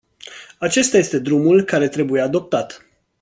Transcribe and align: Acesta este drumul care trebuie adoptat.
Acesta 0.59 0.97
este 0.97 1.19
drumul 1.19 1.63
care 1.63 1.87
trebuie 1.87 2.21
adoptat. 2.21 2.85